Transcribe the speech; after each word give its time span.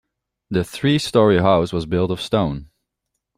The 0.49 0.63
three 0.63 0.97
story 0.97 1.37
house 1.37 1.71
was 1.71 1.85
built 1.85 2.09
of 2.09 2.19
stone. 2.19 2.71